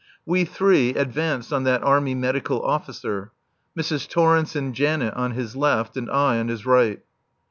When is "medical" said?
2.15-2.59